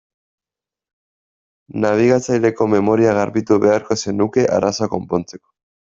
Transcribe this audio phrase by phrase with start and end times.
[1.85, 5.45] Nabigatzaileko memoria garbitu beharko zenuke arazoa konpontzeko.